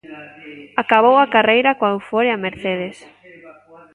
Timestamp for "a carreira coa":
1.19-1.93